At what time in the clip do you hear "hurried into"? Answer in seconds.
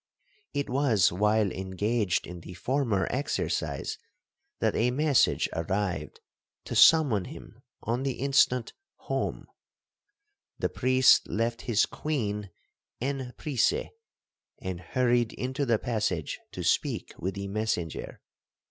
14.79-15.67